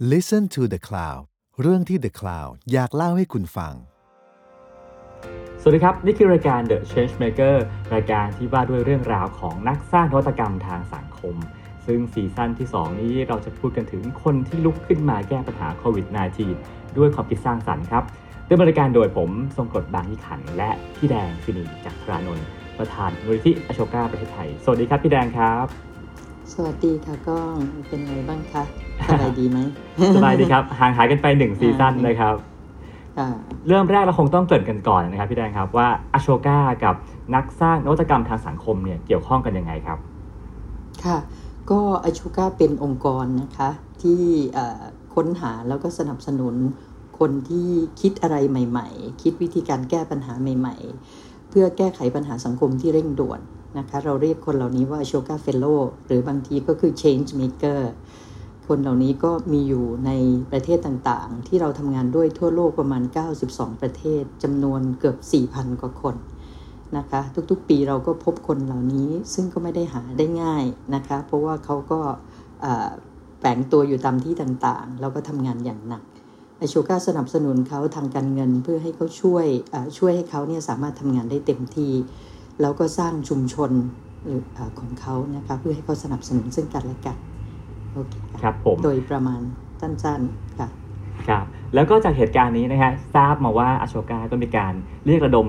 [0.00, 1.22] Listen to the Cloud
[1.60, 3.74] เรื่องที่ The Cloud อยากเล่าให้คุณฟัง
[5.60, 7.56] สวัสดีครับ นี่คือรายการ The Change Maker
[7.94, 11.36] รายการที่ว่าด้วยเรื่องราวของนักสร้างนวัตกรรมทางสังคม
[11.86, 16.06] ซึ่งซีซั่นที่ 2 นี้เราจะพูดกันถึงคนที่ลุกขึ้นมาแก้ปัญหาโควิด
[16.52, 18.04] -19 ด้วยความคิดสร้างสรรค์ครับ
[18.48, 22.46] ดำเนินรายการโดยผมทรงกรดบางยี่ขัน และพี่แดงฟินีจากรานนท์
[22.78, 25.93] ประธานมูลนิธิอโชกาประเทศไทย สวัสดีครับพี่แดงครับ
[26.52, 27.54] สวัสดีค่ะก้อง
[27.88, 28.62] เป็นไงบ้างคะ
[29.08, 29.58] สบายดีไหม
[30.16, 32.34] สบายดีครับ ห่างหายกันไปหนึ่งซีซั่นนะครับ
[33.18, 33.28] อ่า
[33.68, 36.94] เริ่มแรกเราคงต้องเกริดกันก่อนนะครับพี่แดงครับว่าอโชกากับ
[37.34, 39.98] นักสร้างนวัตกรรมทางสังคมเนี่ยเกี่ยวข้องกันยังไงครับ
[41.04, 41.18] ค่ะ
[41.70, 43.70] ก็อชูก้าเป็นองค์กรนะคะ
[44.02, 44.20] ที่
[44.54, 44.82] เอ่อ
[45.14, 46.54] ค้นหาแล้วก็สนับสนุน
[47.18, 47.68] คนที่
[48.00, 50.76] คิดอะไรใหม่ ๆ คิดวิธีการแก้ปัญหาใหม่
[51.12, 53.40] ๆ เพื่อแก้ไขปัญหาสังคมที่เร่งด่วน
[53.78, 55.66] นะคะเราเรียกคนเหล่านี้ว่าอชูก้าเฟลโล
[56.06, 57.80] หรือบางทีก็คือ change maker
[58.66, 60.10] คนเหล่านี้ก็มีอยู่ใน
[60.52, 63.02] ประเทศต่างๆ ที่เราทำงานด้วยทั่วโลกประมาณ
[63.42, 65.16] 92 ประเทศจำนวนเกือบ
[65.50, 66.16] 4,000 กว่าคน
[66.96, 72.00] นะคะทุกๆปีเราก็พบคนเหล่านี้ซึ่งก็ไม่ได้หาได้ง่ายนะคะเพราะว่าเขาก็
[72.60, 72.88] เอ่อ
[73.38, 76.02] แฝงตัวอยู่ตามที่ต่างๆแล้วก็ทำงานอย่างหนัก
[76.58, 79.46] ไอโชก้าสนับสนุนเขาทางการเงินเพื่อให้เขาช่วย
[79.98, 81.92] ช่วยให้เขาเนี่ยสามารถทำงานได้เต็มที่
[82.60, 83.70] แล้วก็สร้างชุมชน
[84.24, 87.16] หรือเอ่อของเขานะคะเพื่อให้เขาสนับสนุนซึ่งกันและกัน
[87.92, 89.40] โอเคค่ะครับผมโดยประมาณ
[89.80, 90.68] สั้นๆค่ะ
[91.28, 91.44] ครับ
[91.74, 94.72] แล้วก็จากเหตุการณ์นี้นะฮะทราบมาว่าอโชกาก็มีการ
[95.06, 95.48] เรียกระดม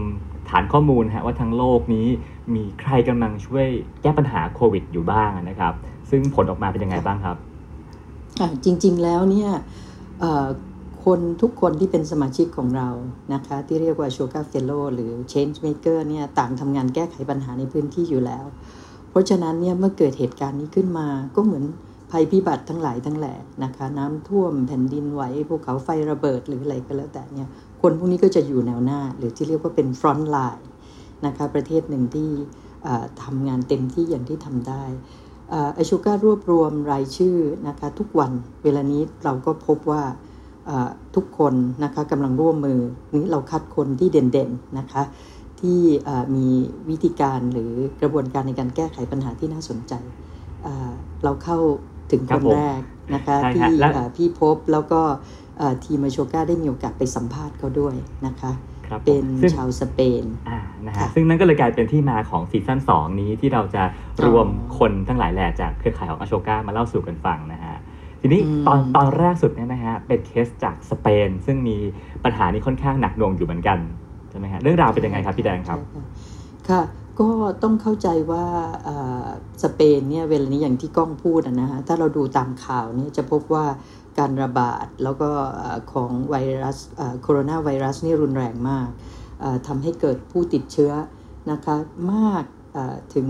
[0.49, 2.07] ฐานข้อมูลฮะว่าทั้งโลกนี้
[2.55, 3.67] มีใครกำลังช่วย
[4.01, 5.73] แก้ปัญหาโควิดอยู่บ้างนะครับ
[6.09, 7.37] ซึ่งผลออกมาเป็นยังไงบ้างครับ
[8.39, 9.49] อะจริงๆแล้วเนี่ย
[10.19, 10.45] เอ่อ
[11.05, 12.89] คนทุกคนที่เป็นสมาชิกของเรา
[13.33, 18.45] นะคะ ที่เรียกว่า Sugar Fellow หรือ Change Maker เนี่ยต่างทำงานแก้ไขปัญหาในพื้นที่อยู่แล้ว
[19.09, 21.63] เพราะฉะนั้นเนี่ยเมื่อเกิดเหตุการณ์นี้ขึ้นมาก็เหมือน
[22.11, 27.49] ภัยพิบัติทั้งหลายทั้งแหล่นะคะ น้ำท่วมแผ่นดินไหวภูเขาไฟระเบิดหรืออะไรก็แล้วแต่เนี่ย
[27.81, 30.65] คนพวกนี้ก็จะอยู่แนวหน้า หรือที่เรียกว่าเป็น front line
[31.25, 32.29] นะคะประเทศหนึ่งที่
[33.23, 34.83] ทำงานเต็มที่อย่างที่ทำได้
[35.75, 38.31] ไอชูการวบรวมรายชื่อนะคะทุกวัน
[38.63, 40.03] เวลานี้เราก็พบว่า
[41.15, 41.53] ทุกคน
[41.83, 42.79] นะคะกำลังร่วมมือ
[43.13, 45.03] นี้เราคัดคนที่เด่นๆนะคะ
[45.59, 46.47] ที่อ่ามี
[46.89, 47.71] วิธีการหรือ
[48.01, 49.93] กระบวนการในการแก้ไขปัญหาที่น่าสนใจ
[50.65, 50.91] อ่า
[51.23, 51.57] เราเข้า
[52.11, 52.79] ถึงครัคบนผมแรก
[53.15, 55.01] นะคะใช่ที่ฮะและอ่าพี่พบแล้วก็
[55.61, 57.95] อ่าทีมไอโชก้าได้มีโอกาสไปสัมภาษณ์เขาด้วย
[58.27, 58.51] นะคะ
[58.87, 63.83] ครับผมเป็นซึ่งชาวสเปนอ่านะฮะค่ะซึ่งนั่นก็เลยกลายเป็นที่มาของซีซั่น2 นี้ที่เราจะ
[64.25, 64.47] รวม
[64.77, 67.75] คนทั้งหลายแหล่จากเครือข่ายของอโชกามาเล่าสู่กันฟังนะฮะ
[68.25, 71.77] ทีนี้อืมตอนตอนแรกสุดเนี่ยนะฮะเป็นเคสจากสเปน ซึ่งมี
[72.23, 73.79] ปัญหานี้ค่อนข้างหนักหน่วงอยู่เหมือนกัน
[74.29, 76.01] ใช่ไหมฮะเรื่องราวเป็นยังไงครับพี่แดงครับใช่
[76.69, 76.81] ค่ะ
[77.19, 77.29] ก็
[77.63, 78.45] ต้องเข้าใจว่า
[78.83, 79.25] เอ่อ
[79.63, 83.65] สเปนเนี่ยเวลานี้อย่างที่ก้องพูดอะนะฮะถ้าเราดูตามข่าวเนี่ยจะพบว่า
[84.19, 86.77] การระบาดแล้วก็เอ่อของไวรัส
[87.21, 88.89] โคโรนาไวรัสนี่รุนแรงมาก
[89.39, 90.91] เอ่อทำให้เกิดผู้ติดเชื้อ
[91.51, 91.75] นะคะ
[92.13, 92.43] มาก
[92.73, 93.27] เอ่อถึง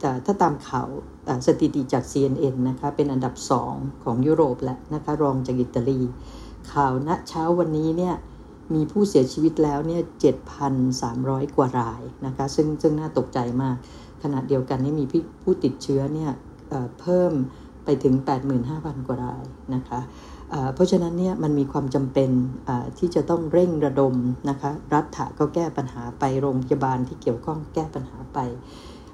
[0.00, 1.11] แต่ถ้าตามข่าวเอ่อ
[1.46, 3.34] สถิติจาก CNN นะคะเป็นอันดับ
[3.68, 6.00] 2 ของยุโรปแล้วนะคะรองจากอิตาลี
[6.72, 8.14] ข่าวณเช้าวันนี้เนี่ย
[8.74, 10.02] มีผู้เสียชีวิตแล้วเนี่ย
[10.78, 13.76] 7,300 กว่ารายนะคะซึ่งซึ่งน่าตกใจมาก
[14.22, 15.04] ขณะเดียวกันนี่มี
[15.42, 16.30] ผู้ติดเชื้อเนี่ย
[17.00, 17.32] เพิ่ม
[17.84, 18.14] ไปถึง
[18.60, 19.44] 85,000 กว่าราย
[19.74, 20.00] นะคะ
[20.74, 22.30] เพราะฉะนั้นเนี่ยมันมีความจำเป็น
[22.98, 24.14] ที่จะต้องเร่งระดม
[24.50, 28.38] นะคะรัฐะก็แก้ปัญหาไปโรงพยาบาลที่เกี่ยวข้องแก้ปัญหาไป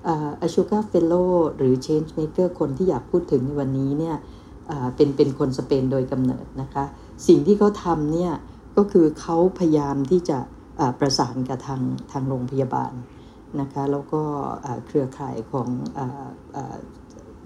[0.07, 1.15] อาชูกาเฟลโล
[1.57, 4.17] หรือ Change Maker คนที่อยากพูดถึงในวันนี้เนี่ย
[4.97, 6.85] เป็นเป็นคนสเปนโดยกำเนิดนะคะ
[7.27, 8.33] สิ่งที่เขาทำเนี่ย
[8.77, 10.39] ก็คือเขาพยายามที่จะ
[11.01, 11.83] ประสานกับทาง
[12.13, 12.93] ทางโรงพยาบาล
[13.61, 14.23] นะคะแล้วก็
[14.87, 16.01] เครือข่ายของอ
[16.75, 16.77] อ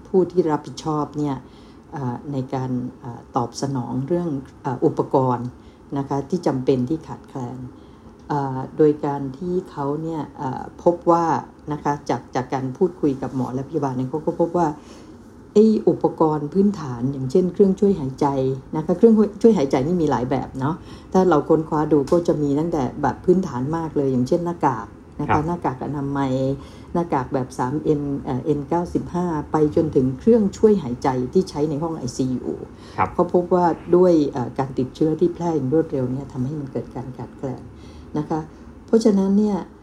[0.07, 1.35] ผู้ที่รับผิดชอบเนี่ย
[2.31, 2.71] ในการ
[3.03, 4.29] อตอบสนองเรื่อง
[4.65, 5.47] อ,อุปกรณ์
[5.97, 7.57] นะคะที่จำเป็นที่ขาดแคลน
[8.77, 10.21] โดยการที่เขาเนี่ย
[10.83, 11.25] พบว่า
[11.71, 14.67] นะคะจากจากการพูดคุยกับหมอและพยาบาลเนี่ยเขาก็พบว่า
[15.53, 15.57] ไอ
[15.89, 18.27] อุปกรณ์พื้นฐานอย่างเช่น เครื่องช่วยหายใจ
[18.75, 20.75] นะคะเครื่องช่วยหายใจนี่มีหลายแบบเนาะ
[21.13, 24.87] ถ้าเราค้นคว้าดูก็จะมีตั้งแต่แบบพื้นฐานมากเลย อย่างเช่นหน้ากาก
[25.19, 26.33] นะครัคะบหน้ากากอนามัย
[26.93, 29.13] หน้ากากแบบ 3N เอ่อ N95
[29.51, 32.47] ไปจนถึงเครื่องช่วยหายใจที่ใช้ในห้อง ICU
[32.97, 33.65] ครับเขาพบว่า
[33.95, 37.61] ด้วยเอ่อการติดเชื้อที่แพร่อย่างรวดเร็วเนี่ยทำให้มันเกิดการขาดแคลน
[38.17, 38.39] นะคะ
[38.87, 39.82] เพราะฉะนั้นเนี่ยเอ่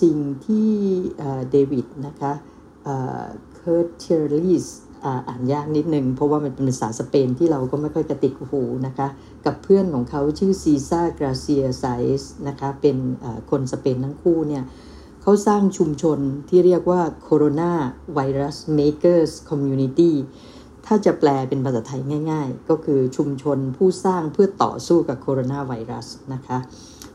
[0.00, 0.16] สิ่ง
[0.46, 0.70] ที่
[1.18, 2.32] เดวิดนะคะ
[3.54, 4.66] เคิร์ตเทอร์ลิส
[5.28, 9.08] อ่านยากนิดนึง เพราะว่ามันเป็นภาษาสเปนที่เราก็ไม่ค่อยกระดิกหูนะคะ
[9.46, 11.84] กับเพื่อนของเขาชื่อซีซ่าการ์เซียซาเอซ
[12.20, 12.96] ส์นะคะเป็น
[13.50, 14.64] คนสเปนทั้งคู่เนี่ย
[15.22, 16.18] เขาสร้างชุมชน
[16.48, 17.72] ที่เรียกว่า Corona
[18.16, 20.12] Virus Makers Community
[20.86, 22.00] ทถ้าจะแปลเป็นภาษาไทย
[22.30, 26.58] ง่าย ๆ ก็คือชุมชนผู้สร้างเพื่อต่อสู้กับโคโรนาไวรัสนะคะ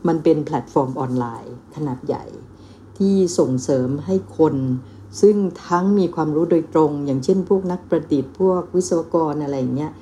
[0.08, 2.24] มันเป็นแพลตฟอร์มออนไลน์ ขนาดใหญ่
[2.98, 4.54] ที่ส่งเสริมให้คน
[5.20, 5.36] ซึ่ง
[5.66, 9.92] ทั้งมีความรู้โดยตรง อย่างเช่นพวกนักประดิษฐ์พวกวิศวกรอะไรอย่างเงี้ย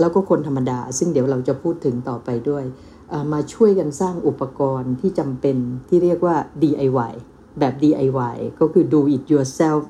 [0.00, 2.64] แล้วก็คนธรรมดา ซึ่งเดี๋ยวเราจะพูดถึงต่อไปด้วย
[3.32, 5.56] มาช่วยกันสร้างอุปกรณ์ที่จำเป็น
[5.88, 7.12] ที่เรียกว่า DIY
[7.58, 9.82] แบบ DIY ก็คือ do it yourself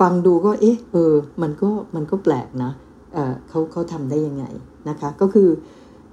[0.00, 2.72] ฟังดูก็เอ๊ะเออมันก็มันก็แปลกนะ
[3.12, 4.44] เเขาเขาทำได้ยังไง
[4.88, 5.48] นะคะ ก็คือ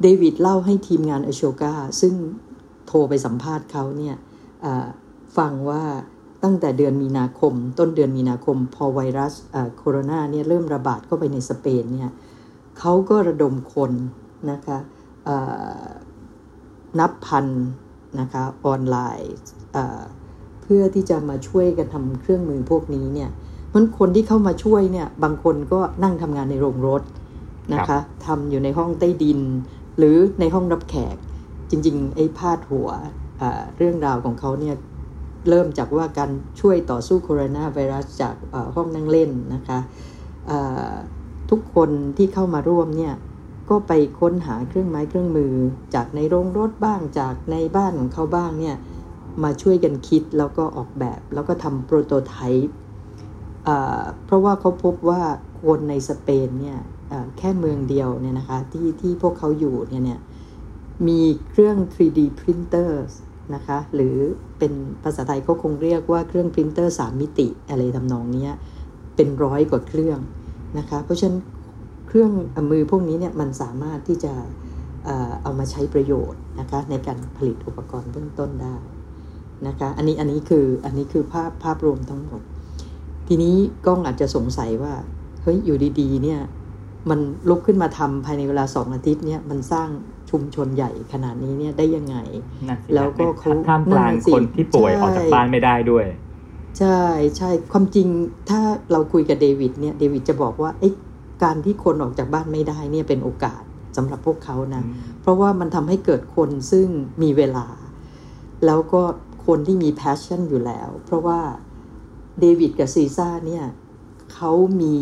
[0.02, 2.14] เดวิดเล่าให้ทีมงานอโชกาซึ่ง
[2.96, 4.16] รไปสัมภาษณ์เขาเนี่ย
[5.38, 5.84] ฟังว่า
[6.44, 9.34] ตั้งแต่เดือนมีนาคม ต้นเดือนมีนาคม พอไวรัส
[9.78, 12.12] โคโรนาเนี่ยเริ่มระบาดเข้าไปในสเปนเนี่ย
[12.80, 13.92] เขาก็ระดมคน
[14.52, 14.78] นะคะ
[17.00, 17.48] นับพัน
[18.20, 19.36] นะคะออนไลน์
[20.62, 23.30] เพื่อที่จะมาช่วยกันทำเครื่องมือพวกนี้เนี่ย
[23.74, 27.02] มันคนที่เข้ามาช่วยเนี่ยบางคนก็นั่งทำงานในโรงรถ
[27.74, 29.40] นะคะทำอยู่ในห้องใต้ดิน
[29.98, 31.16] หรือในห้องรับแขก
[31.70, 32.90] จริงๆไอ้พาดหัว
[33.78, 34.76] เรื่องราวของเขาเนี่ย
[35.50, 38.36] เริ่มจากว่าการช่วยต่อสู้โคโรนาไวรัสจาก
[38.76, 39.80] ห้องนั่งเล่นนะคะ
[41.50, 43.14] ทุกคนที่เข้ามาร่วมเนี่ย
[43.70, 45.54] ก็ไปค้นหาเครื่องไม้เครื่องมือ
[45.96, 48.76] จากในโรงรถบ้างจากในบ้านของเขาบ้างเนี่ย
[49.44, 52.36] มาช่วยกันคิดแล้วก็ออกแบบแล้วก็ทำโปรโตไท
[52.66, 52.76] ป์
[54.26, 55.22] เพราะว่าเขาพบว่า
[55.62, 56.80] คนในสเปนเนี่ย
[57.38, 60.20] แค่เมืองเดียวเนี่ยนะคะที่ที่พวกเขาอยู่เนี่ยเนี่ย
[61.08, 61.20] มี
[61.50, 63.12] เครื่อง 3D printers
[63.56, 64.16] นะคะ หรือ
[64.60, 68.48] เป็นภาษาไทยก็คงเรียกว่าเครื่องพรินเตอร์3มิติอะไรทำนองนี้
[69.16, 70.20] เป็นร้อยกว่าเครื่อง
[70.78, 71.38] นะคะ เพราะฉะนั้น
[72.08, 72.32] เครื่อง
[72.72, 74.34] มือพวกนี้เนี่ยมันสามารถที่จะ
[75.44, 78.76] เอามาใช้ประโยชน์นะคะในการผลิตอุปกรณ์เบื้องต้นได้
[79.68, 82.42] นะคะอันนี้อันนี้คืออันนี้คือภาพภาพรวมทั้งหมด
[83.28, 83.56] ทีนี้
[83.86, 84.94] กล้องอาจจะสงสัยว่า
[85.42, 86.40] เฮ้ยอยู่ดีๆเนี่ย
[87.10, 87.20] มัน
[87.50, 89.90] ลุกขึ้นมาทำภายในเวลาสองอาทิตย์เนี่ยมันสร้าง
[90.36, 92.18] ชุมชนใหญ่ขนาดนี้เนี่ยได้ยังไง
[92.96, 96.06] แล้วก็เขาท่ามกลางคนที่ป่วยออกจากบ้านไม่ได้ด้วย
[96.80, 97.02] ใช่
[97.38, 98.08] ใช่ความจริง
[98.50, 98.62] ถ้า
[98.92, 100.90] เราคุยกับเดวิดเนี่ยเดวิดจะบอกว่าไอ้
[101.44, 103.62] การที่คนออกจากบ้านไม่ได้เนี่ยเป็นโอกาส
[103.98, 104.84] สำหรับพวกเขานะ
[105.22, 106.88] เพราะว่ามันทำให้เกิดคนซึ่ง
[107.24, 107.68] มีเวลา
[108.66, 109.02] แล้วก็
[109.46, 111.40] คนที่มี passion อยู่แล้ว เพราะว่า
[112.40, 113.66] เดวิดกับซีซ่าเนี่ย
[114.34, 114.52] เขา
[114.82, 114.96] มี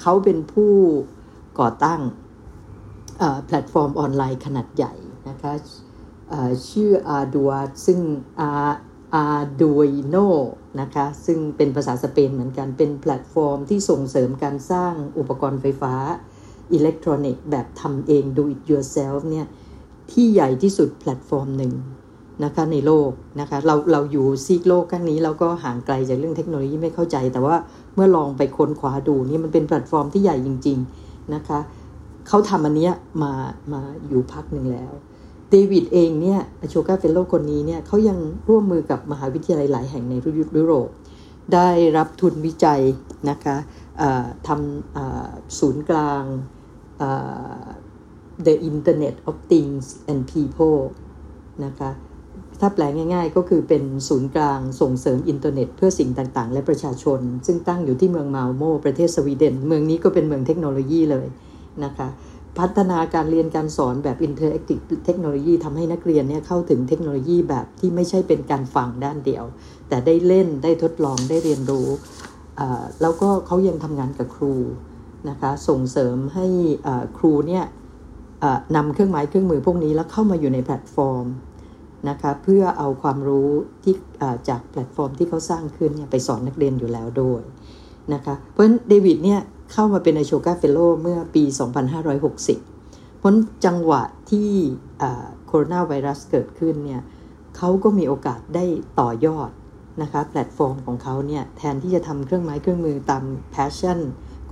[0.00, 0.72] เขาเป็นผู้
[1.60, 2.00] ก่อตั้ง
[3.46, 4.94] แพลตฟอร์มออนไลน์ขนาดใหญ่
[5.28, 5.52] นะคะ
[6.70, 8.00] ชื่อ Ardua ซึ่ง
[9.26, 10.28] Arduino
[10.80, 15.94] นะคะซึ่งเป็นภาษาสเปนเหมือนกันเป็นแพลตฟอร์มที่ส่งเสริมการสร้างอุปกรณ์ไฟฟ้า
[16.72, 19.46] อิเล็กทรอนิกส์แบบทำเอง do it yourself เนี่ย
[20.10, 21.72] ที่ใหญ่ที่สุดแพลตฟอร์มหนึ่ง
[22.44, 27.56] นะคะในโลกนะคะเราเราอยู่ซีกโลกข้างนี้เราก็ห่างไกลจากเรื่องเทคโนโลยีไม่เข้าใจ แต่ว่า
[27.94, 31.58] เมื่อลองไปค้นคว้าดูนี่มันเป็นแพลตฟอร์มที่ใหญ่จริง ๆ นะคะ
[32.30, 32.90] เขาทำอันนี้
[33.22, 33.32] มา
[33.72, 34.92] มาอยู่พักหนึ่งแล้ว
[35.50, 36.40] เดวิดเองเนี่ย
[36.70, 38.18] อโชกา fellow คนนี้เนี่ยเขายัง
[38.48, 40.14] ร่วมมือกับมหาวิทยาลัยหลายแห่งใน
[40.58, 40.88] ยุโรป
[41.54, 42.80] ได้รับทุนวิจัย
[43.30, 43.56] นะคะ
[44.46, 46.22] ทำศูนย์กลาง
[48.46, 50.80] The Internet of Things and People
[51.64, 51.90] นะคะ
[52.60, 61.26] ถ้าแปลง่ายๆก็คือเป็นศูนย์กลางส่งเสริมอินเทอร์เน็ต เพื่อสิ่งต่างๆ และประชาชน ซึ่งตั้งอยู่ที่เมืองมาลโมประเทศสวีเดน เมืองนี้ก็เป็นเมืองเทคโนโลยีเลย
[61.84, 62.08] นะคะ
[62.58, 69.44] พัฒนาการเรียนการสอนแบบ interactive technology ทำให้นักเรียนเนี่ยเข้าถึงเทคโนโลยีแบบที่ไม่ใช่เป็นการฟังด้านเดียว
[69.88, 71.88] แต่ได้เล่นได้ทดลองได้เรียนรู้
[73.02, 74.54] แล้วก็เขายังทำงานกับครู
[75.28, 76.46] นะคะส่งเสริมให้
[77.18, 77.64] ครูเนี่ย
[78.76, 81.26] นำเครื่องไม้เครื่องมือพวกนี้แล้วเข้ามาอยู่ในแพลตฟอร์ม
[82.08, 83.50] นะคะเพื่อเอาความรู้
[83.84, 83.94] ที่
[84.48, 87.42] จากแพลตฟอร์มที่เขาสร้างขึ้นเนี่ยไปสอนนักเรียนอยู่แล้วด้วย
[88.14, 89.40] นะคะเพราะฉะนั้นเดวิดเนี่ย
[89.72, 93.34] เข้ามาเป็นอโชกา fellow เมื่อปี 2560เพราะ
[93.64, 94.50] จังหวะที่
[95.46, 97.02] โคโรนาไวรัสเกิดขึ้นเนี่ย
[97.56, 98.64] เขาก็มีโอกาสได้
[99.00, 99.50] ต่อยอด
[100.02, 103.98] นะคะแพลตฟอร์มของเขาเนี่ยแทนที่จะทำเครื่องไม้เครื่องมือตามpassion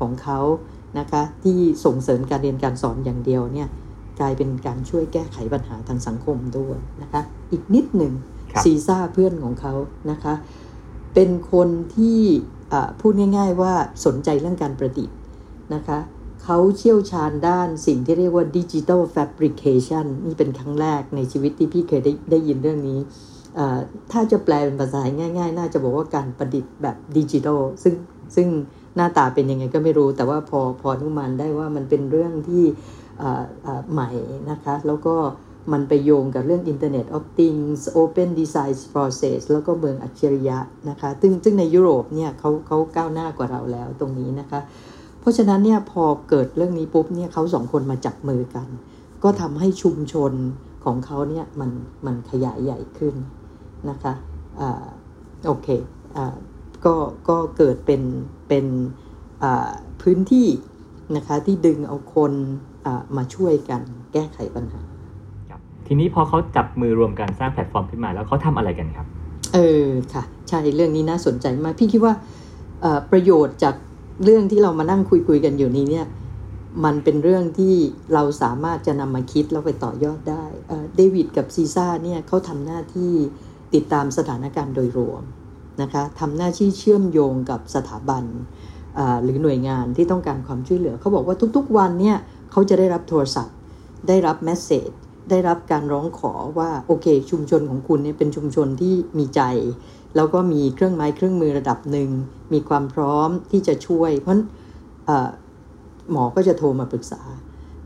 [0.01, 0.39] ของเขา
[0.99, 3.69] นะคะที่ส่งเสริมการเรียนการสอนอย่างเดียวเนี่ย
[4.21, 7.23] กลายเป็นการช่วยแก้ไขปัญหาทางสังคมด้วยนะคะ
[7.53, 8.13] อีกนิดหนึ่ง
[8.65, 9.75] ซีซ่าเพื่อนของเขา
[10.11, 10.35] นะคะ
[11.15, 12.21] เป็นคนที่
[13.01, 13.73] พูดง่าย ๆ ว่า
[14.07, 15.17] สนใจเรื่องการประดิษฐ์
[15.75, 15.99] นะคะ
[16.45, 22.99] เขาเชี่ยวชาญด้านสิ่งที่เรียกว่า digital fabrication นี่เป็นครั้งแรกในชีวิตที่พี่เคยได้ได้ยินเรื่องนี้
[24.13, 27.95] ถ้าจะแปลเป็นภาษาง่าย ๆ น่าจะบอกว่าการประดิษฐ์แบบดิจิทัลซึ่ง
[28.37, 28.49] ซึ่ง
[28.97, 32.65] หน้าตาเป็นยังไงก็ไม่รู้ แต่ว่าพอพอนุมันได้ว่ามันเป็นเรื่องที่
[33.93, 34.11] ใหม่
[34.51, 35.15] นะคะ แล้วก็
[35.73, 40.59] มันไปโยงกับเรื่อง Internet of Things Open Design Process แล้วก็เมืองอัจฉริยะ
[40.89, 44.61] นะคะซึ่งซึ่งในยุโรปเนี่ยเขาเขาก้าวหน้ากว่าเราแล้วตรงนี้นะคะ
[45.21, 48.69] เพราะฉะนั้นเนี่ยพอเกิดเรื่องนี้ปุ๊บเนี่ยเขาสองคนมาจับมือกัน
[49.23, 50.33] ก็ทำให้ชุมชน
[50.85, 51.71] ของเขาเนี่ยมัน
[52.07, 53.15] มันขยายใหญ่ขึ้น
[53.91, 54.13] นะคะ
[54.61, 54.87] อ่า
[55.47, 55.69] โอเค
[56.17, 56.35] อ่า
[56.85, 56.95] ก็
[57.29, 58.03] ก็เกิดเป็น
[58.49, 58.67] เป็น
[59.43, 59.71] อ่า
[60.03, 60.49] พื้นที่
[61.17, 62.33] นะคะที่ดึงเอาคน
[63.17, 63.83] มาช่วยกัน
[64.13, 64.83] แก้ไขปัญหา
[65.91, 69.07] ทีนี้พอเขาจับมือรวมกันสร้างแพลตฟอร์มขึ้นมา แล้วเขาทำอะไรกันครับ
[69.55, 72.15] เออค่ะ ใช่เรื่องนี้น่าสนใจมาก พี่คิดว่า
[73.11, 73.75] ประโยชน์จาก
[74.25, 76.07] เรื่องที่เรามานั่งคุยคุยกันอยู่นี้เนี่ย
[76.85, 77.75] มันเป็นเรื่องที่
[78.15, 80.45] เราสามารถจะนำมาคิดแล้วไปต่อยอดได้
[80.97, 83.13] เดวิดกับซีซ่าเนี่ยเขาทำหน้าที่
[83.75, 85.23] ติดตามสถานการณ์โดยรวม
[85.83, 88.25] นะคะทำหน้าที่เชื่อมโยงกับสถาบัน
[89.23, 92.17] หรือหน่วยงานที่ต้องการความช่วยเหลือ เขาบอกว่าทุกๆวันเนี่ย
[92.51, 93.57] เขาจะได้รับโทรศัพท์
[94.09, 94.91] ได้รับแมสเซจ
[95.31, 99.43] ได้รับการร้องขอว่าโอเค ชุมชนของคุณเนี่ยเป็นชุมชนที่มีใจ
[100.17, 102.11] แล้วก็มีเครื่องไม้เครื่องมือระดับหนึ่ง
[102.53, 105.29] มีความพร้อมที่จะช่วย เพราะ
[106.13, 107.23] หมอก็จะโทรมาปรึกษา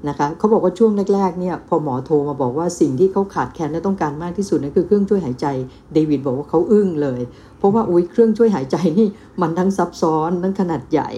[0.09, 5.47] นะคะเขาบอกว่าช่วงแรกๆเนี่ยพอหมอโทรมาบอกว่าสิ่งที่เขาขาดแคลนและต้องการมากที่สุดนั่นคือเครื่องช่วยหายใจ
[5.93, 7.21] เดวิดบอกว่าเขาอึ้งเลย
[7.59, 9.09] เพราะว่าอุ้ยเครื่องช่วยหายใจนี่
[9.41, 11.11] มันทั้งซับซ้อนทั้งขนาดใหญ่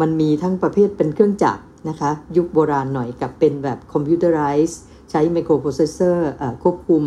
[0.00, 6.30] มันมีทั้งประเภทเป็นเครื่องจักรนะคะ ยุคโบราณหน่อยกับเป็นแบบ computerized ใช้ microprocessor
[6.62, 7.02] ควบคุม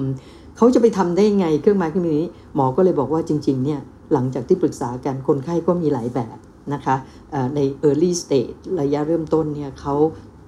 [0.58, 3.80] เขาจะไปทำได้ไงเครื่องไม้เครื่องมือนี้ หมอก็เลยบอกว่าจริงๆเนี่ย
[4.14, 6.38] หลังจากที่ปรึกษากันคนไข้ก็มีหลายแบบ
[6.74, 6.96] นะคะ
[7.32, 9.96] เออใน early stage ระยะเริ่มต้นเนี่ยเขา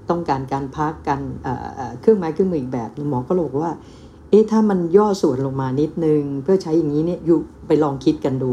[0.10, 1.20] ต้องการการพักกัน
[2.02, 3.74] เครื่องไม้เครื่องมืออีกแบบหมอก็ลยบอกว่า
[4.30, 8.50] เอ๊ะถ้ามันย่อส่วนลงมานิดนึง เพื่อใช้อย่างนี้เนี่ยอยู่ไปลองคิดกันดู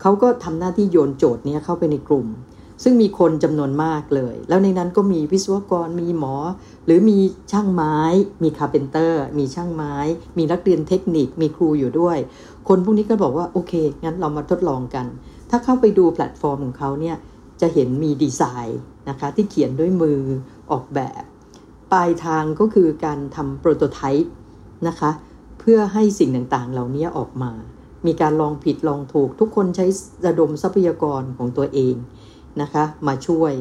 [0.00, 2.26] เขาก็ทำหน้าที่โยนโจทย์เนี้เข้าไปในกลุ่ม
[2.82, 6.34] ซึ่งมีคนจำนวนมากเลย แล้วในนั้นก็มีวิศวกรมีหมอ
[6.86, 7.18] หรือมี
[7.52, 7.96] ช่างไม้
[8.42, 9.94] มี carpenter มีช่างไม้
[10.36, 12.18] มีนักเรียนเทคนิคมีครูอยู่ด้วย
[12.68, 13.72] คนพวกนี้ก็บอกว่าโอเค
[14.04, 15.06] งั้นเรามาทดลองกัน
[15.50, 17.16] ถ้าเข้าไปดูแพลตฟอร์มของเขาเนี่ย
[17.60, 20.20] จะเห็นมีดีไซน์นะคะที่เขียนด้วยมือ
[20.70, 21.22] ออกแบบ
[21.92, 24.30] ปลายทางก็คือการทำ prototype
[24.88, 25.10] นะคะ
[25.60, 27.52] เพื่อให้สิ่งต่างๆ เหล่านี้ออกมา
[28.06, 29.86] มีการลองผิดลองถูกทุกคนใช้
[30.26, 31.94] ระดมทรัพยากรของตัวเอง
[32.60, 33.52] นะคะมาช่วย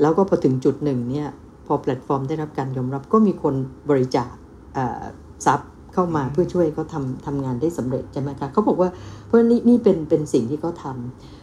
[0.00, 1.28] แล้วก็พอถึงจุดหนึ่งเนี่ย
[1.66, 3.54] พอแพลตฟอร์มได้รับการยอมรับก็มีคน
[3.90, 4.32] บริจาค
[4.74, 5.02] เอ่อ
[5.46, 8.88] ทรัพย์เข้ามาเพื่อช่วยเขาทำทำงานได้สำเร็จใช่ไหมคะเขาบอกว่า
[9.26, 10.84] เพราะนี่นี่เป็นเป็นสิ่งที่เขาท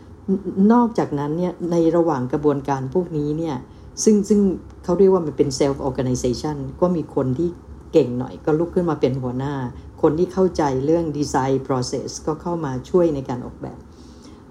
[0.08, 3.56] ำนอกจากนั้นเนี่ยในระหว่างกระบวนการพวกนี้เนี่ย
[4.04, 4.40] ซึ่งซึ่ง
[4.84, 7.50] เขาเรียกว่ามันเป็น self organization ก็มีคนที่
[7.94, 9.54] เก่งหน่อยก็ลุกขึ้นมาเป็นหัวหน้า
[10.02, 13.80] คนที่เข้าใจเรื่อง design process ก็เข้ามาช่วยในการออกแบบ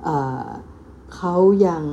[0.04, 0.46] เอ่อ
[1.16, 1.84] เขายัง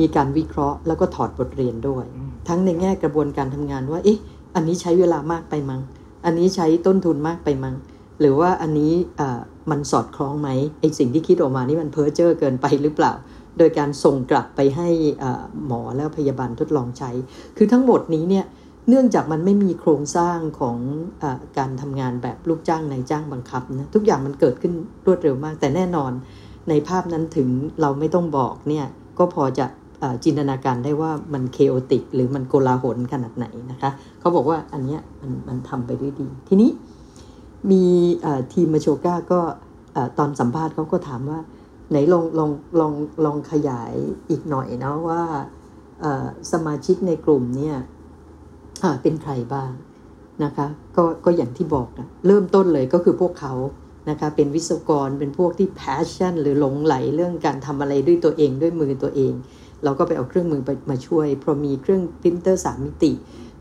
[0.00, 2.04] มีการวิเคราะห์แล้วก็ถอดบทเรียนด้วย
[2.48, 4.18] ทั้งในแง่กระบวนการทำงานว่า เอ๊ะ
[4.54, 5.80] อันนี้ใช้เวลามากไปมั้ง
[6.24, 7.76] อันนี้ใช้ต้นทุนมากไปมั้ง
[8.20, 10.48] หรือว่าอันนี้อ่ามันสอดคล้องไหม
[10.80, 13.12] ไอสิ่งที่คิดออกมานี่มันเพ้อเจ้อเกินไปหรือเปล่า
[13.58, 14.88] โดยการส่งกลับไปให้
[15.22, 17.10] อ่าหมอแล้วพยาบาลทดลองใช้
[17.56, 18.44] คือทั้งหมดนี้เนี่ย
[18.88, 20.78] เนื่องจากมันไม่มีโครงสร้างของ
[21.22, 24.72] อาการทำงานแบบลูกจ้างนายจ้างบังคับนะทุกอย่างมันเกิดขึ้น
[25.06, 26.12] รวดเร็วมาก แต่แน่นอน
[26.68, 27.48] ในภาพนั้นถึง
[27.80, 28.86] เราไม่ต้องบอกเนี่ย
[29.18, 29.81] ก็พอจะอ่า
[30.24, 33.90] จินตนาการได้ว่ามันเคโอติก หรือมันโกลาหลขนาดไหนนะคะ
[34.20, 36.70] เขาบอกว่าอันเนี้ยมันมันทำไปด้วยดี ทีนี้
[37.70, 37.84] มี
[38.52, 39.40] ทีมมาโชก้าก็
[40.18, 41.40] ตอนสัมภาษณ์เขาก็ถามว่า
[41.90, 42.92] ไหนลองลองลอง
[43.24, 43.94] ลองขยาย
[44.30, 45.22] อีกหน่อยนะว่า
[46.52, 47.76] สมาชิกในกลุ่มเนี่ย
[49.02, 49.70] เป็นใครบ้าง
[50.44, 50.66] นะคะ
[50.96, 53.54] ก็ก็อย่างที่บอกนะเริ่มต้นเลยก็คือพวกเขา
[54.10, 59.32] นะคะเป็นวิศวกรเป็นพวกที่ passion หรือหลงใหลเรื่องการทำอะไรด้วยตัวเองด้วยมือตัวเอง
[59.84, 63.12] เราก็ไปเอาเครื่องมือไปมาช่วยเพราะมีเครื่องพิมพ์เตอร์สามมิติ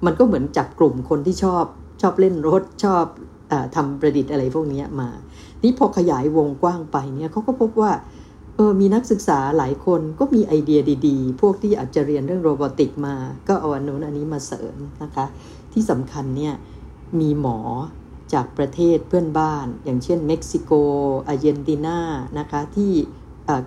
[0.06, 1.66] มันก็เหมือนจับกลุ่มคนที่ชอบ
[2.02, 3.06] ชอบเล่นรถชอบ
[3.52, 5.10] อทำประดิษฐ์อะไรพวกนี้มา
[5.64, 7.92] นี่พอขยายวงกว้างไปเนี่ยเขาก็พบว่า
[8.56, 13.16] เออมีนักศึกษาหลายคนก็มีไอเดียดีๆ พวกที่อาจจะเรียนเรื่อง robotic มา
[13.48, 15.26] ก็เอาอันนู้นอันนี้มาเสริมนะคะ
[15.74, 16.54] ที่สำคัญเนี่ย
[17.20, 17.60] มีหมอ
[18.34, 20.72] จากประเทศเพื่อนบ้าน อย่างเช่นเม็กซิโก
[21.28, 22.00] อาร์เจนตินา
[22.40, 22.92] นะคะที่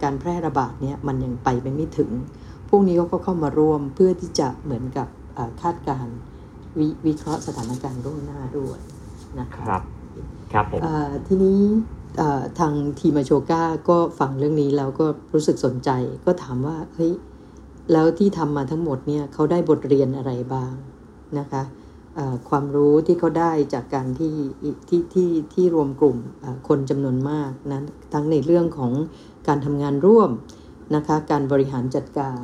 [0.03, 2.11] การแพร่ระบาดเนี่ยมันยังไปไม่ถึง
[2.75, 6.15] วกนี้เขาก็เข้ามาร่วมเพื่อที่จะเหมือนกับเอ่อคาดการณ์
[6.79, 8.79] ววิเคราะห์สถานการณ์ล่วงหน้าด้วย
[9.41, 9.83] นะคะครับ
[10.53, 11.61] ครับผมเอ่อทีนี้
[12.19, 15.91] เอ่อทางทีมาโชก้าก็ฟังเรื่องนี้แล้วก็รู้สึกสนใจ
[16.25, 17.13] ก็ถามว่าเฮ้ย
[17.93, 20.73] แล้วที่ทำมาทั้งหมดเนี่ยเขาได้บทเรียนอะไรบ้าง
[21.39, 21.63] นะคะ
[22.15, 24.35] เอ่อความรู้ที่เขาได้จากการที่
[24.89, 27.81] ที่ที่ที่รวมกลุ่มเอ่อคนจำนวนมากนะ
[28.13, 28.93] ทั้งในเรื่องของ
[29.49, 30.31] การทำงานร่วม
[30.95, 32.43] นะคะการบริหารจัดการ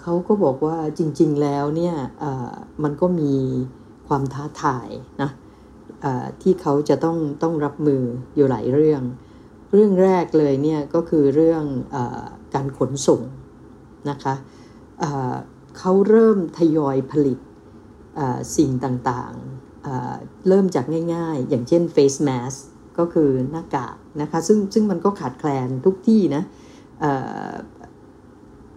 [0.00, 1.94] เขาก็บอกว่าจริงๆแล้วเนี่ย
[2.82, 3.34] มันก็มี
[4.08, 4.88] ความท้าทาย
[5.22, 5.30] นะ
[6.42, 8.02] ที่เขาจะต้องต้องรับมือ
[8.34, 9.02] อยู่หลายเรื่อง
[9.72, 11.96] เรื่องแรกเลยเนี่ยก็คือเรื่องอ
[12.54, 13.22] การขนส่ง
[14.10, 14.34] นะคะ
[15.00, 15.34] เอ่อ
[15.78, 17.38] เขาเริ่มทยอยผลิต
[18.56, 20.84] สิ่งต่างๆ เริ่มจาก
[21.14, 22.56] ง่ายๆ อย่างเช่น face mask
[22.98, 26.65] ก็คือหน้ากากนะคะซึ่งซึ่งมันก็ขาดแคลนทุกที่นะเ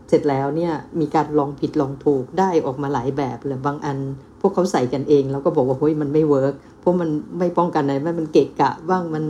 [0.07, 3.97] เสร็จแล้วเนี่ยมีการลองผิดลองถูกได้ออกมาหลายแบบเลยบางอัน
[4.41, 7.09] พวกเขาใส่กันเอง แล้วก็บอกว่าเฮ้ยมันไม่เวิร์กเพราะมัน
[7.39, 9.23] ไม่ป้องกันอะไรมันเกะกะบ้างมัน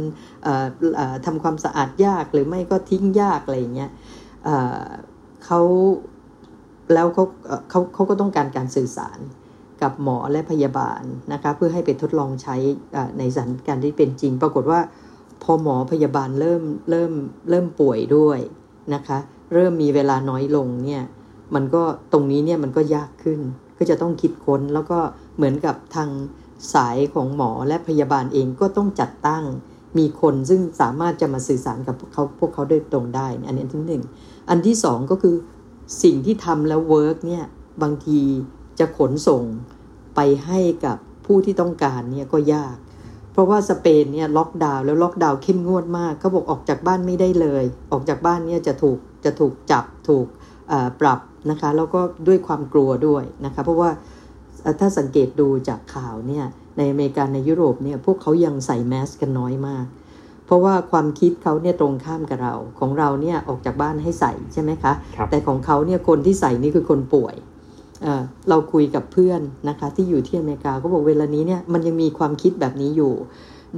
[1.26, 3.92] ทำความสะอาดยากหรือไม่ก็ทิ้งยากอะไรเงี้ย
[5.46, 5.62] เขา
[6.94, 7.24] แล้วเขา
[7.70, 9.20] เขาเขาก็ต้องการการสื่อสาร
[9.82, 11.02] กับหมอและพยาบาล
[11.34, 12.56] นะคะเพื่อให้ไปทดลองใช้
[13.18, 14.80] ในสถานการณ์ที่เป็นจริง ปรากฏว่า
[15.44, 17.12] พอหมอพยาบาลเริ่มเริ่ม
[17.50, 18.40] เริ่มป่วยด้วย
[18.94, 19.18] นะคะ
[19.54, 21.04] เริ่มมีเวลาน้อยลงเนี่ย
[21.56, 23.40] มันก็ตรงนี้เนี่ยมันก็ยากขึ้น
[23.78, 25.00] ก็จะต้องคิดค้นแล้วก็
[25.36, 26.10] เหมือนกับทาง
[26.74, 29.44] สายของหมอและพยาบาลเองก็ต้องจัดตั้ง
[29.98, 34.04] มีคนซึ่งสามารถจะมาสื่อสารกับเขาพวกเขาโดยตรงได้ อันนี้ที่หนึ่ง
[34.50, 35.36] อันที่สองก็คือ
[36.04, 37.44] สิ่งที่ทำแล้ว work เนี่ย
[37.82, 38.20] บางที
[38.80, 39.44] จะขนส่ง
[40.16, 42.76] ไปให้กับผู้ที่ต้องการเนี่ยก็ยาก
[43.40, 50.28] เพราะว่าสเปนเนี่ยล็อกดาวน์แล้วล็อกดาวน์เข้มงวดมากเขาบอกออกจากบ้านไม่ได้เลย ออกจากบ้านเนี่ยจะถูกจะถูกจับถูก
[51.02, 51.20] ปรับ
[51.50, 53.90] นะคะแล้วก็ด้วยความกลัวด้วยนะคะเพราะว่า
[54.80, 56.46] ถ้าสังเกตดูจากข่าวเนี่ย
[56.78, 59.86] ในอเมริกาในยุโรปเนี่ยพวกเขายังใส่แมสกันน้อยมาก
[60.46, 67.36] เพราะว่าความคิดเขาเนี่ยตรงข้ามกับเราของเราเนี่ยออกจากบ้านให้ใส่ใช่ไหมคะคแต่ของเขาเนี่ยคนที่ใส่นี่คือคนป่วย
[68.50, 73.14] เราคุยกับเพื่อนนะคะที่อยู่ที่อเมริกาก็บอกเวลานี้เนี่ยมันยังมีความคิดแบบนี้อยู่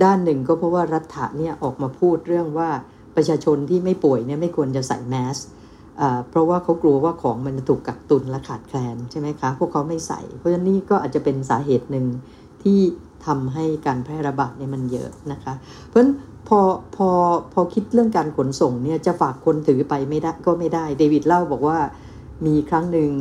[0.04, 2.70] ด้านหนึ่งก็เพราะว่ารัฐะเนี่ยออกมาพูดเรื่องว่า
[3.16, 5.38] ประชาชนที่ไม่ป่วยเนี่ยไม่ควรจะใส่แมส
[6.30, 12.06] เพราะว่าเขากลัวว่าของมันจะถูกกักตุนและขาดแคลนใช่ไหมคะ พวกเขาไม่ใส่ เพราะฉะนั้นนี่ก็อาจจะเป็นสาเหตุหนึ่ง
[12.64, 12.80] ที่
[13.26, 15.54] ทำให้การแพร่ระบาดเนี่ยมันเยอะนะคะ
[15.88, 16.12] เพราะฉะนั้น
[16.48, 16.60] พอ
[16.96, 17.10] พอ
[17.54, 21.78] พอคิดเรื่องการขนส่งเนี่ยจะฝากคนถือไปไม่ได้ก็ไม่ได้ เดวิดเล่าบอกว่า
[22.46, 23.12] มีครั้งหนึ่ง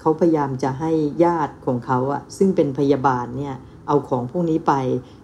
[0.00, 0.90] เขาพยายามจะให้
[1.24, 3.54] ญาติของเขาอะซึ่งเป็นพยาบาลเนี่ย
[3.88, 4.72] เอาของพวกนี้ไป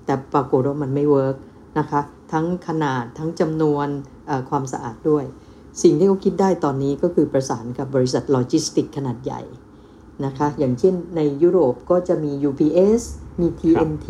[0.05, 1.37] แต่ปรากฏว่ามันไม่ work
[1.79, 2.01] นะคะ
[2.33, 3.89] ทั้งขนาดทั้งจำนวน
[4.51, 5.25] ความสะอาดด้วย
[5.83, 9.43] สิ่งที่เขาคิดได้ตอนนี้ก็คือประสานกับบริษัทโลจิสติกขนาดใหญ่
[10.25, 13.03] นะคะ อย่างเช่นในยุโรปก็จะมี UPS
[13.41, 14.09] มี TNT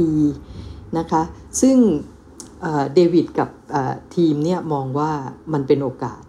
[0.98, 1.22] นะคะ
[1.60, 1.76] ซึ่ง
[2.94, 3.48] เดวิดกับ
[4.14, 5.12] ทีมเนี่ยมองว่า
[5.52, 6.20] มันเป็นโอกาส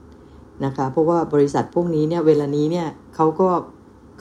[0.65, 3.49] นะคะเพราะว่าบริษัทพวกนี้เนี่ยเวลานี้เนี่ยเขาก็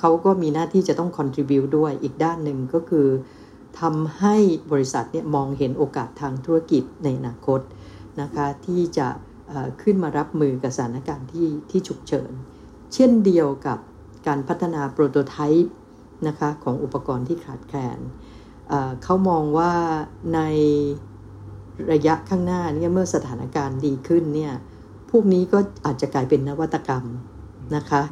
[0.00, 3.08] เขาก็มีหน้าที่จะต้อง contribute ด้วยอีกด้านหนึ่งก็คือ
[3.80, 4.36] ทำให้
[4.72, 7.60] บริษัทเนี่ยมองเห็นโอกาสทางธุรกิจในอนาคต
[8.20, 9.08] นะคะที่จะ
[9.82, 12.32] ขึ้นมารับมือกับสถานการณ์ที่ที่ฉุกเฉิน
[12.94, 13.78] เช่นเดียวกับ
[14.26, 15.72] การพัฒนาโปรโตไทป์
[16.28, 17.98] นะคะของอุปกรณ์ที่ขาดแคลน
[19.02, 19.72] เขามองว่า
[20.34, 20.40] ใน
[21.92, 24.52] ระยะข้างหน้าเนี่ยเมื่อสถานการณ์ดีขึ้นเนี่ย
[25.12, 27.04] พวกนี้ก็อาจจะกลายเป็นนวัตกรรม
[27.76, 28.02] นะคะ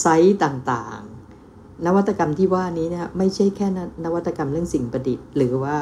[0.00, 3.66] ไซต์ต่างๆ นวัตกรรมที่ว่านี้เนี่ยไม่ใช่แค่
[4.04, 5.76] นวัตกรรมเรื่องสิ่งประดิษฐ์ หรือว่า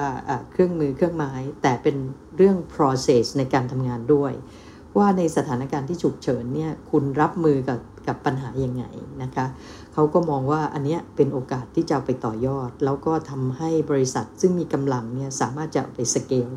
[0.51, 1.97] เครื่องมือเครื่องไม้ แต่เป็น
[2.37, 4.33] เรื่อง process ในการทำงานด้วย
[4.97, 8.85] ว่าในสถานการณ์ที่ฉุกเฉินเนี่ยคุณรับมือกับกับปัญหายังไง
[9.23, 9.47] นะคะ
[9.93, 16.49] เขาก็มองว่าอันเนี้ยเป็นโอกาสที่จะไปต่อยอด แล้วก็ทำให้บริษัทซึ่งมีกำลังเนี่ยสามารถจะไปสเกล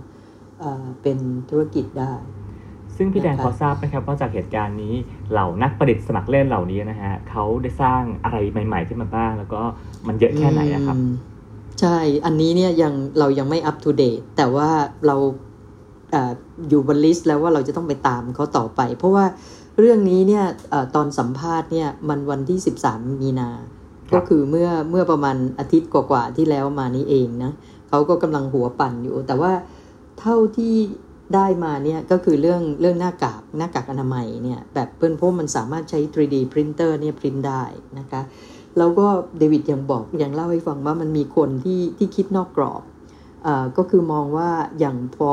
[1.01, 1.17] เป็น
[1.49, 2.13] ธุรกิจได้
[2.97, 4.93] ซึ่งพี่แดงพอทราบไหมครับว่าจากเหตุการณ์นี้
[5.31, 9.61] เหล่านักประดิษฐ์สมัครเล่นเหล่านี้นะฮะเขาได้สร้างอะไรใหม่ ๆ ขึ้นมาบ้าง แล้วก็
[10.07, 10.97] มันเยอะแค่ไหนครับ
[11.81, 14.69] ใช่ อันนี้เนี่ยยังเรายังไม่อัป to date แต่ว่า
[15.07, 15.15] เรา
[16.13, 16.15] อ
[16.69, 19.25] อยู่บนลิสต์แล้วว่าเราจะต้องไปตามเขาต่อไป เพราะว่า
[19.79, 22.57] เรื่องนี้เนี่ยอตอนสัมภาษณ์เนี่ยมันวันที่
[22.89, 23.49] 13 มีนา
[24.13, 27.51] ก็คือเมื่อเมื่อประมาณอาทิตย์กว่าๆที่แล้วมานี้เองนะ
[27.89, 29.51] เขาก็กำลังหัวปั่นอยู่ แต่ว่า
[30.19, 30.75] เท่าที่
[31.35, 37.63] ได้มาเนี่ยก็คือเรื่องเรื่องหน้ากากหน้ากากอนามัยเนี่ยแบบเปิ้ลเพราะมันสามารถใช้ 3D printer เนี่ยพิมพ์ได้
[37.99, 38.21] นะคะ
[38.77, 42.81] แล้วก็เดวิดยังบอกยังเล่าให้ฟังว่ามันมีคนที่ที่คิดนอกกรอบ
[43.47, 45.31] อก็คือมองว่าอย่างพอ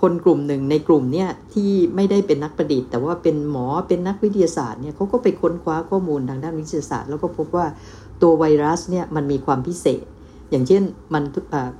[0.00, 7.66] คนกลุ่มหนึ่งในกลุ่มเนี่ยที่ไม่ได้เป็นนักประดิษฐ์ แต่ว่าเป็นหมอเป็นนักวิทยาศาสตร์เนี่ยเขาก็ไปค้นคว้าข้อมูลทางด้านวิทยาศาสตร์ แล้วก็พบว่า
[8.22, 10.04] ตัวไวรัสเนี่ยมันมีความพิเศษ
[10.54, 10.82] อย่างเช่น
[11.14, 11.24] มัน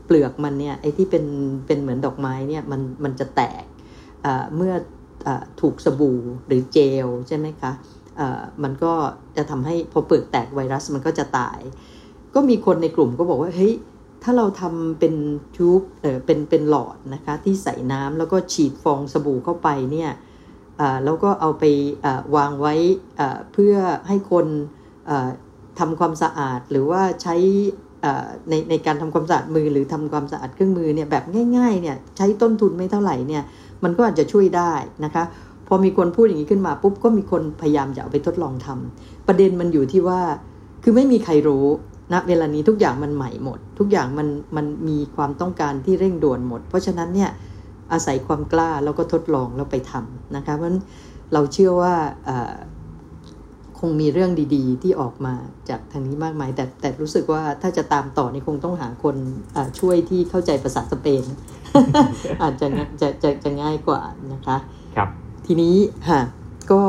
[0.05, 1.25] เปลือกมันเนี่ยไอ้ที่เป็น
[1.67, 3.65] เป็นเหมือนดอกไม้เนี่ยมันมันจะแตก
[4.57, 4.75] เมื่อ
[5.27, 5.29] อ
[5.61, 7.73] ถูกสบู่หรือเจลใช่ไหมคะ
[8.63, 8.93] มันก็
[9.37, 11.61] จะทำให้พอเปลือกแตกไวรัสมันก็จะตาย
[12.35, 13.75] ก็มีคนในกลุ่มก็บอกว่าเฮ้ย
[14.23, 15.15] ถ้าเราทำเป็น
[15.57, 20.11] ทูบเออเป็นเป็นหลอดนะคะที่ใส่น้ำแล้วก็ฉีดฟองสบู่เข้าไปเนี่ย
[21.05, 21.65] แล้วก็เอาไป
[22.37, 22.75] วางไว้
[23.53, 23.75] เพื่อ
[24.09, 24.47] ให้คน
[25.79, 27.37] ทำความสะอาดหรือว่าใช้
[28.51, 31.25] ในในการทำความสะอาดมือหรือทำความสะอาดเครื่องมือเนี่ยแบบ
[31.57, 33.43] ง่ายๆเนี่ยใช้ต้นทุนไม่เท่าไหร่เนี่ย
[33.85, 34.73] มันก็อาจจะช่วยได้
[35.05, 35.25] นะคะ
[35.69, 40.21] พอมีคนพูดอย่างนี้ขึ้นมาปุ๊บก็มีคนพยายามจะเอาไปทดลองทำประเด็นมันอยู่ที่ว่า
[40.83, 41.67] คือไม่มีใครรู้
[42.13, 47.31] ณเวลานี้ทุกอย่างมันใหม่หมด ทุกอย่างมันมันมีความต้องการที่เร่งด่วนหมด เพราะฉะนั้นเนี่ย
[47.93, 50.79] อาศัยความกล้าแล้วก็ทดลองแล้วไปทำนะคะเพราะฉัน
[51.33, 51.95] เราเชื่อว่า
[53.87, 55.35] งมีเรื่องดีๆ ที่ออกมา
[55.69, 59.17] จากทางนี้มากมาย แต่แต่รู้สึกว่าถ้าจะตามต่อนี่คงต้องหาคน
[59.79, 61.25] ช่วยที่เข้าใจภาษาสเปน
[62.43, 62.67] อาจจะ
[63.01, 64.01] จะจะจะง่ายกว่า
[64.33, 64.57] นะคะ
[64.97, 65.09] ครับ
[65.47, 65.77] ทีนี้
[66.09, 66.21] ฮะ
[66.73, 66.83] ก็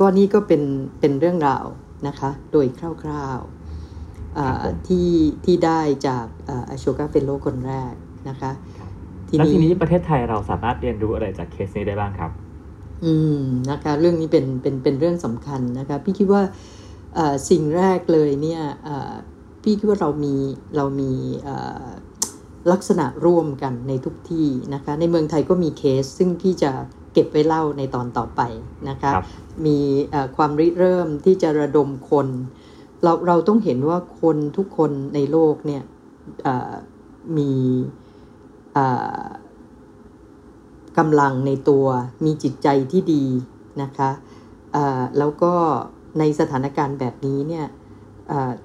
[0.00, 0.62] ก็นี่ก็เป็น
[1.00, 1.66] เป็นเรื่องราว
[2.06, 2.66] นะคะ โดย
[3.02, 5.10] คร่าวๆที่
[5.44, 6.26] ที่ได้จาก
[6.70, 7.92] อโชกาเฟโลคนแรก
[8.28, 8.52] นะคะ
[9.38, 12.30] แล้วทีนี้ประเทศไทยเราสามารถเรียนรู้อะไรจากเคสนี้ได้บ้างครับ
[13.04, 16.42] อืมนะคะเรื่องนี้เป็นเป็นเป็นเรื่องสำคัญนะคะพี่คิดว่า
[17.50, 18.62] สิ่งแรกเลยเนี่ย
[19.62, 20.34] พี่คิดว่าเรามี
[20.76, 21.12] เรามี
[22.72, 26.70] ลักษณะร่วมกันในทุกที่นะคะในเมืองไทยก็มีเคส ซึ่งพี่จะ
[27.12, 28.40] เก็บไว้เล่าในตอนต่อไป
[28.88, 29.16] นะคะค
[29.66, 29.78] มี
[30.36, 32.28] ความริเริ่มที่จะระดมคน
[33.02, 35.82] เราเราต้องเห็นว่าคนทุกคนในโลกเนี่ย
[37.36, 37.52] มี
[40.98, 41.86] กำลังในตัว
[42.24, 43.24] มีจิตใจที่ดี
[43.82, 44.10] นะคะ
[45.18, 45.52] แล้วก็
[46.18, 47.66] ในสถานการณ์แบบนี้เนี่ย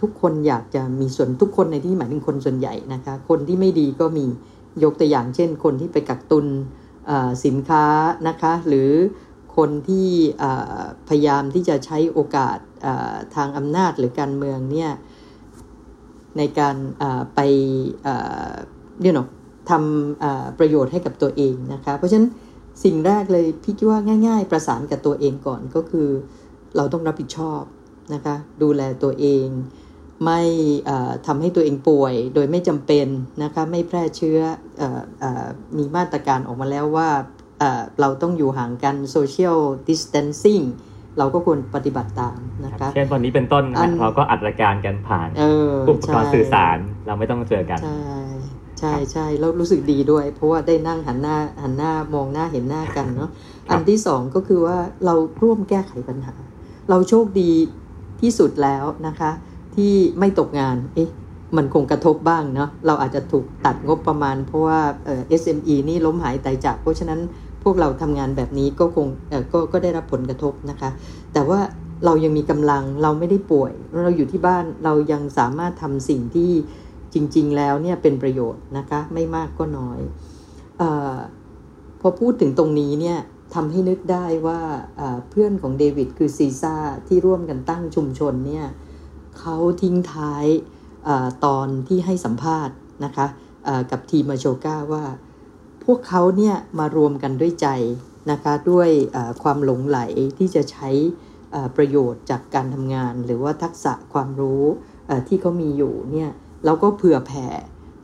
[0.02, 4.26] ทุกคนอยากจะมีส่วนทุกคนในที่หมายถึงคนส่วนใหญ่นะคะคนที่ไม่ดีก็มี
[4.84, 6.48] ยกตัวอย่างเช่น คนที่ไปกักตุน
[7.46, 7.86] สินค้า
[8.28, 8.92] นะคะหรือ
[9.58, 10.10] คนที่
[11.08, 12.58] พยายามที่จะใช้โอกาส
[13.36, 14.92] ทางอำนาจหรือการเมืองเนี่ย
[16.38, 16.76] ในการ
[17.36, 17.40] ไป
[19.02, 19.22] เรียกหน
[19.72, 22.30] ทำประโยชน์ให้กับตัวเองนะคะ เพราะฉะนั้น
[22.84, 26.10] สิ่งแรกเลยพี่คิดว่าง่าย ๆ ประสานกับตัวเองก่อนก็คือ
[26.76, 27.62] เราต้องรับผิดชอบ
[28.14, 29.48] นะคะดูแลตัวเอง
[30.26, 30.42] ไม่
[31.28, 33.08] ทำให้ตัวเองป่วย โดยไม่จำเป็น
[33.44, 34.40] นะคะไม่แพร่เชื้อ
[34.82, 34.84] อ
[35.46, 37.10] อมีมาตรการออกมาแล้วว่า
[38.00, 40.66] เราต้องอยู่ห่างกัน social distancing
[41.20, 43.64] เราก็ควรปฏิบัติตามนะคะ เช่นวันนี้เป็นต้น
[44.02, 45.30] เราก็อัดรายการกันผ่าน
[45.90, 48.12] อุปกรณ์สื่อสารเราไม่ต้องเจอกัน ใช่
[48.82, 53.30] ใช่ใช่แล้วรู้สึกดีด้วย เพราะว่าได้นั่งหันหน้าหันหน้ามองหน้าเห็นหน้ากันเนาะ
[53.72, 56.34] อันที่สองก็คือว่าเราร่วมแก้ไขปัญหา
[56.90, 57.52] เราโชคดี
[58.22, 59.32] ที่สุดแล้วนะคะ
[59.76, 61.10] ที่ไม่ตกงานเอ๊ะ
[61.58, 67.20] มันคงกระทบบ้างเนาะเราอาจจะถูกตัดงบประมาณ เพราะว่าเอ่อ SME นี่ล้มหายตายจาก เพราะฉะนั้น
[67.64, 70.90] พวกเราทำงานแบบนี้ก็คงเอ่อก็ก็ได้รับผลกระทบนะคะ
[71.34, 71.60] แต่ว่า
[72.06, 76.52] เรายังมีกำลังเราไม่ได้ป่วย เราอยู่ที่บ้านเรายังสามารถทำสิ่งที่
[77.14, 80.00] จริง ๆ แล้วเนี่ยเป็นประโยชน์นะคะไม่มากก็น้อย
[80.82, 80.84] อ
[82.02, 83.20] พอพูดถึงตรงนี้เนี่ย
[83.54, 84.62] ทำให้นึกได้ว่า
[85.30, 86.76] เพื่อนของเดวิดคือซีซ่า
[87.08, 88.66] ที่ร่วมกันตั้งชุมชนเนี่ย
[89.40, 90.46] เขาทิ้งท้าย
[91.08, 91.10] อ
[91.46, 93.28] ตอนที่ให้สัมภาษณ์นะคะ
[93.92, 95.06] กับทีมมาโชก้าว่า
[95.86, 97.68] พวกเขาเนี่ยมารวมกันด้วยใจ
[98.32, 98.90] นะคะด้วย
[99.44, 100.00] ความหลงไหล
[100.38, 100.90] ที่จะใช้
[101.76, 104.64] ประโยชน์จากการทำงาน หรือว่าทักษะความรู้
[105.28, 106.30] ที่เขามีอยู่เนี่ย
[106.66, 107.48] เราก็เผื่อแผ่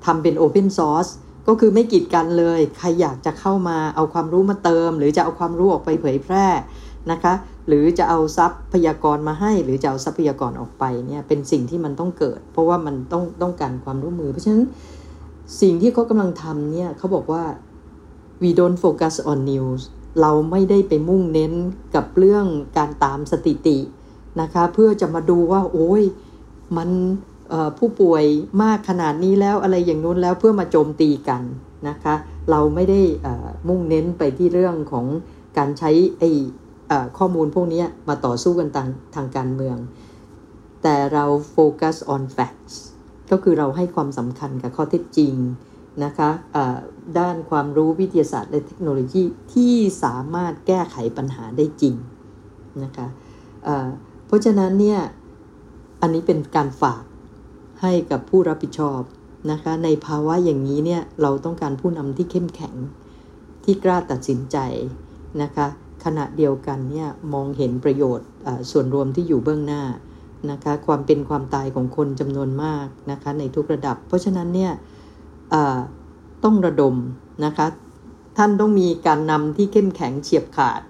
[0.05, 1.11] ทำเป็น Open Source
[1.47, 6.45] ก็คือไม่กีดกันเลย ใครอยากจะเข้ามาเอาความรู้มาเติม หรือจะเอาความรู้ออกไปเผยแพร่
[7.11, 7.33] นะคะ
[7.67, 14.63] หรือจะเอาทรัพยากรมาให้ หรือจะเอาทรัพยากรออกไปเนี่ยเป็นสิ่งที่มันต้องเกิด เพราะว่ามันต้องต้องการความร่วมมือ เพราะฉะนั้น
[15.61, 17.43] สิ่งที่เขากำลังทำเนี่ยเขาบอกว่า
[18.41, 19.81] we don't focus on news
[20.21, 21.53] เราไม่ได้ไปมุ่งเน้น
[21.95, 22.45] กับเรื่อง
[22.77, 23.77] การตามสถิติ
[24.41, 26.03] นะคะ เพื่อจะมาดูว่า โอ้ย
[26.77, 26.89] มัน
[27.77, 28.23] ผู้ป่วย
[28.63, 31.43] มากขนาดนี้แล้วอะไรอย่างนู้นแล้วเพื่อมาโจมตีกัน
[31.89, 32.15] นะคะ
[32.51, 33.01] เราไม่ได้
[33.67, 35.05] มุ่งเน้นไปที่เรื่องของ
[35.57, 36.29] การใช้ไอ้
[37.17, 39.77] ข้อมูลพวกนี้มาต่อสู้กันทางทางการเมือง
[40.83, 42.75] แต่เราโฟกัส on facts
[43.31, 45.33] ก็คือเราให้ความสำคัญกับข้อเท็จจริง
[46.03, 46.29] นะคะ
[47.19, 51.95] ด้านความรู้วิทยาศาสตร์และเทคโนโลยีที่สามารถแก้ไขปัญหาได้จริง
[52.83, 53.07] นะคะ
[54.27, 54.99] เพราะฉะนั้นเนี่ย
[56.01, 57.03] อันนี้เป็นการฝาก
[57.81, 59.01] ให้กับผู้รับผิดชอบ
[59.51, 62.75] นะคะ ในภาวะอย่างนี้เนี่ยเราต้องการผู้นำที่เข้มแข็ง
[63.63, 64.57] ที่กล้าตัดสินใจ
[65.41, 65.67] นะคะ
[66.05, 68.27] ขณะเดียวกันเนี่ยมองเห็นประโยชน์
[68.71, 69.83] ส่วนรวมที่อยู่เบื้องหน้า
[70.51, 74.71] นะคะความเป็นความตายของคนจำนวนมากนะคะในทุกระดับ เพราะฉะนั้นเนี่ย
[76.43, 76.95] ต้องระดม
[77.45, 77.67] นะคะ
[78.37, 80.81] ท่านต้องมีการนำที่เข้มแข็งเฉียบขาด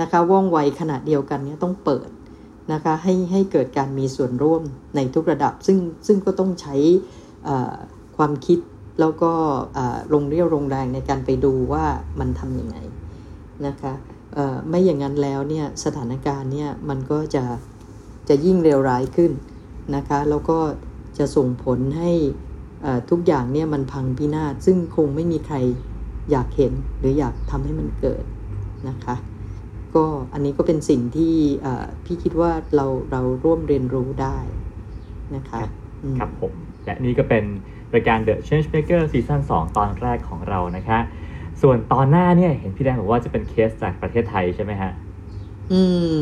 [0.00, 2.08] นะคะว่องไวขณะเดียวกันเนี่ยต้องเปิด
[2.72, 4.62] นะคะให้ให้เกิดการมีส่วนร่วม
[4.96, 6.76] ในทุกระดับ ซึ่งซึ่งก็ต้องใช้
[8.16, 8.58] ความคิด
[9.00, 9.32] แล้วก็
[10.14, 11.84] ลงเรี่ยวลงแรงในการไปดูว่า
[12.20, 12.76] มันทำยังไง
[13.66, 13.92] นะคะ
[14.68, 17.44] ไม่อย่างนั้นแล้วเนี่ยสถานการณ์เนี่ยมันก็จะ
[18.28, 19.32] จะยิ่งเลวร้ายขึ้น
[19.96, 20.58] นะคะแล้วก็
[21.18, 22.10] จะส่งผลให้
[23.10, 25.56] ทุกอย่างเนี่ยมันพังพินาศซึ่งคงไม่มีใคร
[26.30, 28.24] อยากเห็นหรืออยากทำให้มันเกิด
[28.88, 29.16] นะคะ
[29.96, 31.34] ก็อันนี้ก็เป็นสิ่งที่
[32.04, 34.38] พี่คิดว่าเราเราร่วมเรียนรู้ได้
[35.36, 35.60] นะคะ
[36.02, 36.52] อืมครับผม
[36.84, 37.44] และนี่ก็เป็น
[37.94, 40.98] รายการ The Changemaker ซีซั่น2 ตอนแรกของเรานะคะ
[41.62, 44.92] ส่วนตอนหน้าเนี่ยเห็นพี่แดงบอกว่าจะเป็นเคสจากประเทศไทยใช่ไหมฮะ
[45.72, 45.80] อื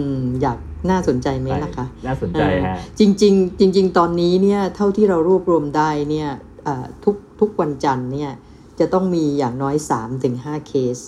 [0.09, 0.59] ม อยาก
[0.91, 6.31] น่าสนใจไหมล่ะคะน่าสนใจฮะเออจริงๆจริง ๆ ตอนนี้เนี่ยเท่าที่เรารวบรวมได้เนี่ย
[6.65, 8.31] เอ่อทุกทุกวันจันทร์เนี่ย
[8.79, 9.77] จะต้องมีอย่างน้อย
[10.23, 10.99] 3-5 เคส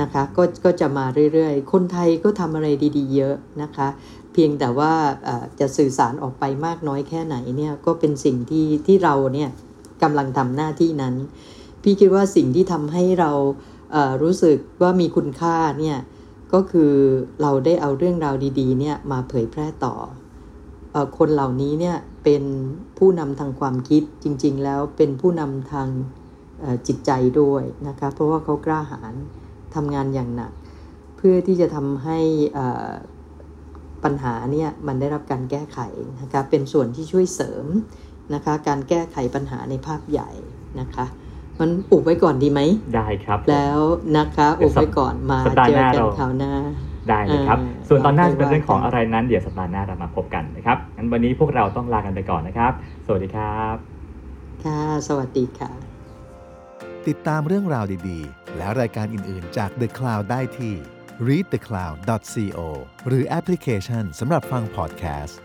[0.00, 3.88] นะคะก็ก็จะมาเรื่อยๆ คนไทยก็ทำอะไรดีๆ เยอะนะคะ
[4.32, 4.92] เพียงแต่ว่า
[5.60, 9.50] จะสื่อสารออกไปมากน้อยแค่ไหนเนี่ยก็เป็นสิ่งที่ที่เราเนี่ย
[10.02, 11.14] กำลังทำหน้าที่นั้น
[11.82, 13.32] พี่คิดว่าสิ่งที่ทำให้เรา
[14.22, 15.98] รู้สึกว่ามีคุณค่าเนี่ย
[16.52, 16.92] ก็คือ
[17.42, 19.94] เราได้เอาเรื่องราวดีๆเนี่ยมาเผยแพร่ต่อ
[20.94, 22.42] อคนเหล่านี้เนี่ยเป็น
[22.98, 25.88] ผู้นำทางความคิดจริง ๆ แล้วเป็นผู้นำทาง
[26.86, 29.14] จิตใจด้วยนะคะเพราะว่าเขากล้าหาญ
[29.74, 30.52] ทำงานอย่างหนัก
[31.16, 32.18] เพื่อที่จะทำให้
[32.54, 32.90] เอ่อ
[34.04, 35.78] ปัญหาเนี่ยมันได้รับการแก้ไข
[36.20, 37.66] นะคะเป็นส่วนที่ช่วยเสริม
[38.34, 40.30] นะคะการแก้ไขปัญหาในภาพใหญ่
[40.80, 41.06] นะคะ
[41.60, 42.60] มันอุบไว้ก่อนดีไหม
[42.94, 43.80] ได้ครับ แล้ว
[44.18, 46.52] นะคะอุบไว้ก่อนมาสัปดาห์เจหอน้ากันเราคราวหน้า
[47.08, 52.72] ได้เลยครับเออส่วนตอนหน้าเราจะเป็นเรื่องของค่อยว่ากันอะไรนั้น เดี๋ยวสัปดาห์หน้าเรามาพบกันนะครับงั้นวันนี้พวกเราต้องลากันไปก่อนนะครับ
[53.06, 53.76] สวัสดีครับ
[54.64, 55.70] ค่ะ สวัสดีค่ะ
[57.08, 60.74] ติดตามเรื่องราวดีๆ และรายการอื่น ๆ จาก The Cloud ได้ที่
[61.28, 62.60] readthecloud.co
[63.06, 65.40] หรือแอปพลิเคชันสำหรับฟังพอดแคสต์